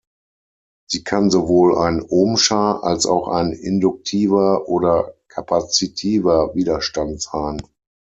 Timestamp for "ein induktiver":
3.27-4.67